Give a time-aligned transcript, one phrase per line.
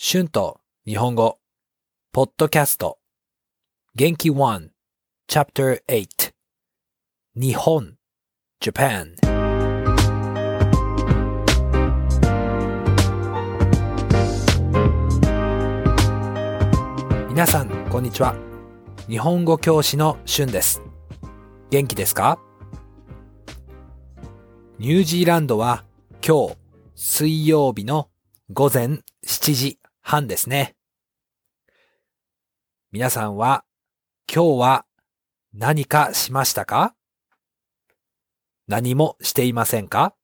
[0.00, 1.40] 春と日本語、
[2.12, 3.00] ポッドキャスト、
[3.96, 4.68] 元気1、
[5.28, 6.32] Chapter 8、
[7.34, 7.96] 日本、
[8.62, 9.16] Japan。
[17.28, 18.36] 皆さん、こんにちは。
[19.08, 20.80] 日本語教師の春です。
[21.70, 22.38] 元気ですか？
[24.78, 25.84] ニュージーランドは
[26.24, 26.56] 今日
[26.94, 28.08] 水曜日の
[28.52, 29.80] 午前7時。
[30.10, 30.74] 半ですね。
[32.92, 33.66] 皆さんは
[34.26, 34.86] 今日は
[35.52, 36.94] 何かしましたか？
[38.66, 40.14] 何もしていませんか？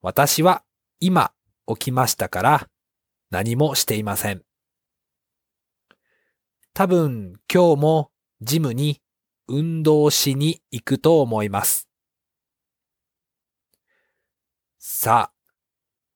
[0.00, 0.62] 私は
[1.00, 1.32] 今
[1.66, 2.68] 起きましたから
[3.30, 4.44] 何もしていません。
[6.72, 9.02] 多分今日もジムに
[9.48, 11.88] 運動しに行くと思います。
[14.78, 15.32] さあ、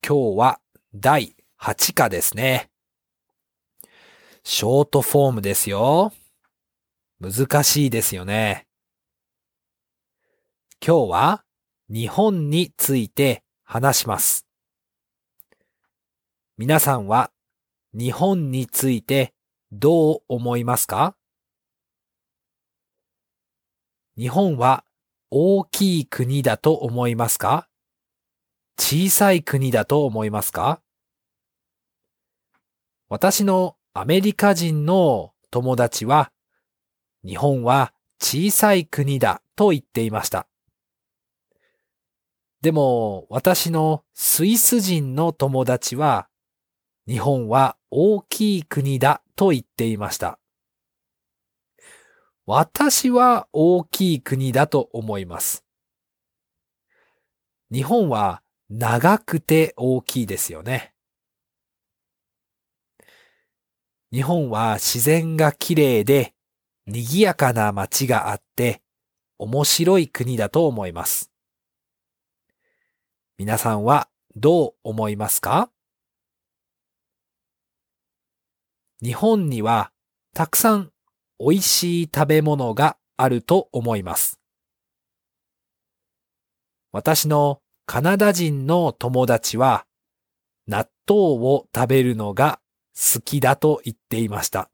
[0.06, 0.60] 今日は
[0.96, 2.70] 第8課ですね。
[4.44, 6.12] ショートフォームですよ。
[7.20, 8.68] 難しいですよね。
[10.80, 11.44] 今日は
[11.88, 14.46] 日本について話します。
[16.58, 17.32] 皆さんは
[17.92, 19.34] 日本について
[19.72, 21.16] どう思いますか？
[24.16, 24.84] 日本は
[25.32, 27.68] 大きい国だと思いますか？
[28.78, 30.80] 小さい国だと思いますか？
[33.14, 36.32] 私のアメリカ人の友達は
[37.24, 40.48] 日本は小さい国だと言っていました。
[42.60, 46.26] でも私のスイス人の友達は
[47.06, 50.40] 日本は大きい国だと言っていました。
[52.46, 55.64] 私は大きい国だと思います。
[57.72, 60.93] 日本は長くて大きいですよね。
[64.14, 66.34] 日本は自然が綺麗で
[66.86, 68.80] 賑やかな街があって
[69.38, 71.32] 面白い国だと思います。
[73.38, 75.68] 皆さんはどう思いますか？
[79.02, 79.90] 日本には
[80.32, 80.92] たくさん
[81.40, 84.38] 美味しい食べ物があると思います。
[86.92, 89.86] 私のカナダ人の友達は
[90.68, 92.60] 納豆を食べるのが
[92.94, 94.70] 好きだと言っていました。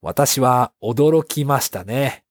[0.00, 2.24] 私は驚きましたね。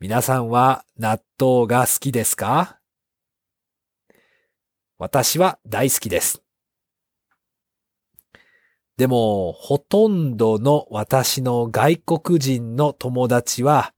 [0.00, 2.80] 皆さんは納豆が好きですか？
[4.98, 6.42] 私は大好きです。
[8.96, 13.92] でも、ほとんどの私の外国人の友達は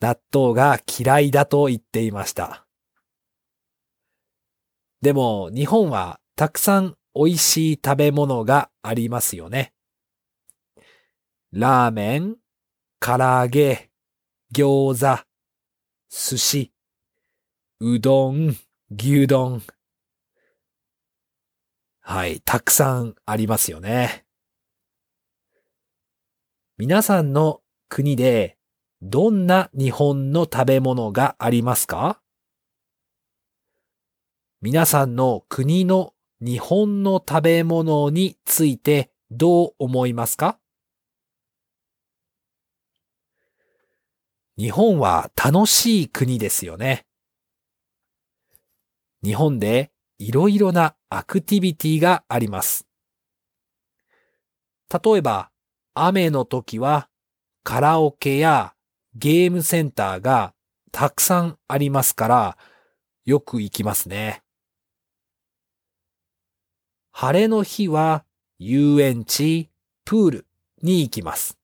[0.00, 2.66] 納豆が嫌いだと言っていました。
[5.00, 9.72] でも、日本はたくさん美味しい食べ物がありますよね。
[11.52, 12.36] ラーメン、
[12.98, 13.90] 唐揚げ、
[14.52, 15.24] 餃子、
[16.10, 16.72] 寿司、
[17.80, 18.56] うどん、
[18.90, 19.62] 牛丼。
[22.00, 24.24] はい、たくさんありますよね。
[26.76, 28.58] 皆さんの国で
[29.00, 32.20] どんな日本の食べ物がありますか？
[34.60, 36.13] 皆さんの国の
[36.44, 40.58] 日本の食べ物についてどう思いますか？
[44.58, 47.06] 日本は楽しい国ですよね。
[49.22, 52.86] 日本でいろいろなアクティビティがあります。
[54.92, 55.50] 例えば、
[55.94, 57.08] 雨の時は
[57.62, 58.74] カラオケや
[59.14, 60.52] ゲームセンターが
[60.92, 62.58] たくさんありますから、
[63.24, 64.43] よく行きますね。
[67.16, 68.24] 晴れの日は
[68.58, 69.70] 遊園地、
[70.04, 70.46] プール
[70.82, 71.56] に行きます。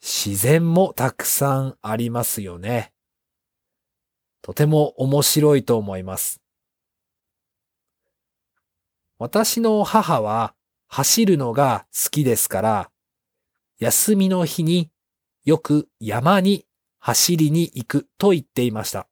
[0.00, 2.92] 自然もたくさんありますよね。
[4.40, 6.40] とても面白いと思います。
[9.18, 10.54] 私の母は
[10.86, 12.90] 走るのが好きですから、
[13.80, 14.92] 休みの日に
[15.44, 16.66] よく山に
[17.00, 19.08] 走りに行くと言っていました。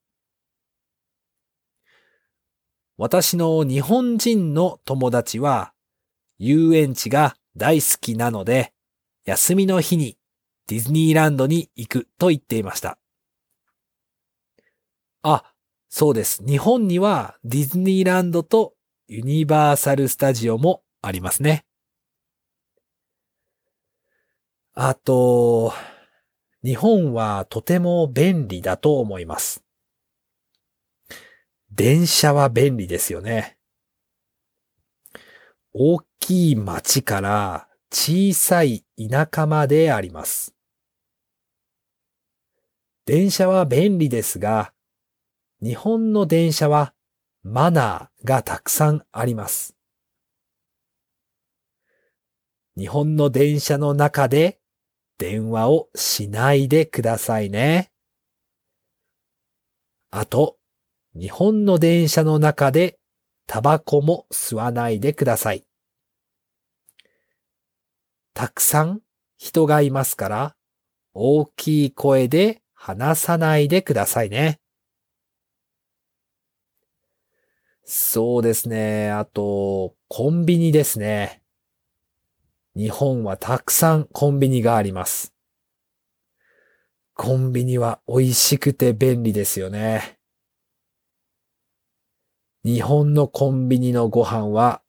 [3.01, 5.73] 私の日本人の友達は
[6.39, 8.75] 遊園地が大好きなので、
[9.25, 10.19] 休みの日に
[10.67, 12.99] ディズニーランドに行くと言っていました。
[15.23, 15.45] あ、
[15.89, 16.45] そうです。
[16.45, 18.75] 日本にはディズニーランドと
[19.09, 21.65] ユニバーサルスタジオもありますね。
[24.75, 25.73] あと、
[26.63, 29.65] 日本はとても便利だと思います。
[31.73, 33.57] 電車は便利ですよね。
[35.73, 40.55] 大きい町から小さい田舎まであります。
[43.07, 44.73] 電車は便利ですが、
[45.63, 46.95] 日本の電車は
[47.43, 49.77] マナーがたくさんあります。
[52.77, 54.61] 日本の電車の中で
[55.19, 57.93] 電話をしないでくださいね。
[60.11, 60.60] あと、
[61.15, 62.99] 日本の電車の中で
[63.47, 65.65] タバコも吸わないでください。
[68.33, 69.01] たくさん
[69.37, 70.57] 人がいますから、
[71.15, 74.61] 大きい声で話さないでくださいね。
[77.83, 79.11] そうですね。
[79.11, 81.43] あと、コンビニですね。
[82.77, 85.35] 日本はたくさんコンビニがあります。
[87.15, 90.20] コンビニは美味しくて便利ですよね。
[92.63, 94.83] 日本のコンビニのご飯は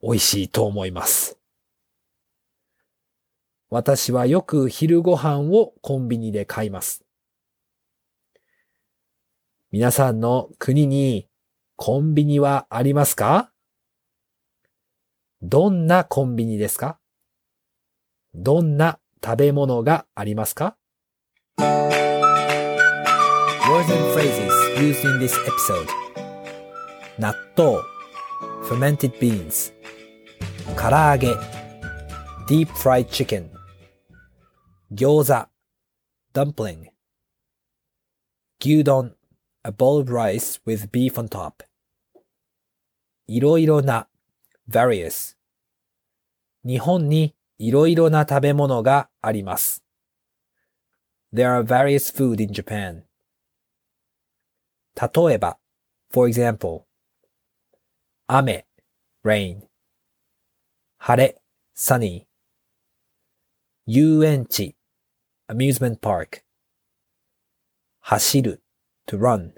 [0.00, 1.36] 美味しいと思います。
[3.70, 7.02] 私はよく昼ご飯をコンビニで買います。
[9.72, 11.26] 皆さんの国に
[11.74, 13.50] コンビニはありますか？
[15.42, 17.00] どんなコンビニですか？
[18.32, 20.76] どんな食べ物がありますか
[21.58, 21.66] ？Words
[23.92, 26.07] and phrases used in this episode
[27.18, 27.82] 納豆
[28.68, 29.72] fermented beans
[30.76, 31.34] 唐揚げ
[32.46, 33.50] deep fried chicken
[34.92, 35.48] 餃子
[36.32, 36.90] dumpling
[38.60, 39.14] 牛丼
[39.64, 41.64] a bowl of rice with beef on top
[43.26, 44.08] いろいろな
[44.68, 45.36] various
[46.64, 49.82] 日本にいろいろな食べ物があります。
[51.34, 53.02] There are various food in Japan.
[54.94, 55.58] 例えば、
[56.12, 56.87] for example,
[58.30, 58.66] 雨
[59.24, 59.66] rain
[60.98, 61.40] 晴れ
[61.74, 62.26] sunny
[63.86, 64.76] 遊園地
[65.48, 66.42] amusement park
[68.00, 68.62] 走る
[69.06, 69.54] to run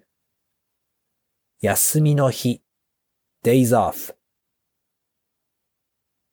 [1.60, 2.62] 休みの日
[3.42, 4.14] days off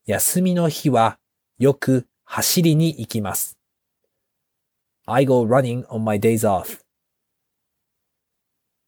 [0.05, 1.17] 休みの日は
[1.57, 3.57] よく走りに行きます。
[5.07, 6.81] I go running on my days off.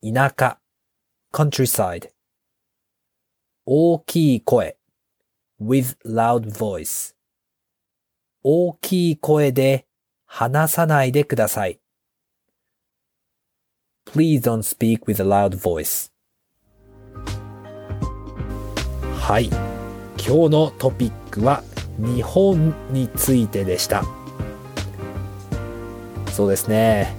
[0.03, 0.59] 田舎
[1.33, 2.11] countryside
[3.71, 4.77] 大きい声
[5.61, 7.13] with loud voice
[8.41, 9.85] 大きい声で
[10.25, 11.79] 話さないでください。
[14.07, 16.11] Please don't speak with a loud voice.
[19.19, 19.45] はい。
[19.45, 19.53] 今
[20.17, 21.61] 日のトピックは
[21.99, 24.03] 日本についてでした
[26.31, 27.15] そうですね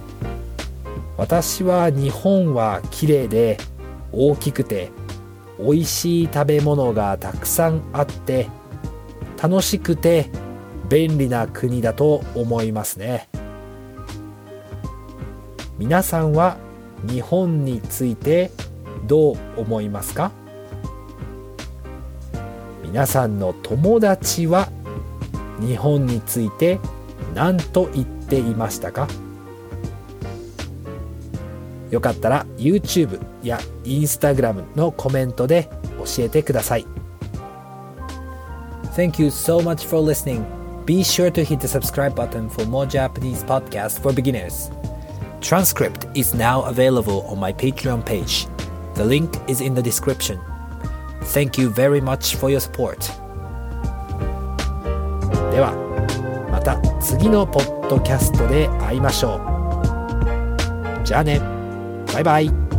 [1.15, 3.57] 私は日本は綺麗で
[4.11, 4.91] 大きくて
[5.61, 8.49] 美味しい食べ物がたくさんあって
[9.41, 10.29] 楽しくて
[10.89, 13.29] 便利な国だと思いますね。
[15.77, 16.57] 皆さんは
[17.07, 18.51] 日本について
[19.07, 20.31] どう思いますか？
[22.83, 24.69] 皆さんの友達は
[25.59, 26.79] 日本について
[27.33, 29.07] 何と言っていましたか？
[31.91, 36.87] よかったら YouTube や Instagram のコメントで教えてください。
[38.95, 40.43] Thank you so much for listening.
[40.85, 44.71] Be sure to hit the subscribe button for more Japanese podcasts for beginners.
[45.41, 48.47] Transcript is now available on my Patreon page.
[48.95, 50.39] The link is in the description.
[51.33, 52.97] Thank you very much for your support.
[55.51, 55.73] では
[56.49, 61.05] また次のポッドキャストで会いましょう。
[61.05, 61.50] じゃあね。
[62.13, 62.70] バイバイ。